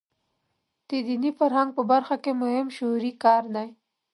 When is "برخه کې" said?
1.91-2.31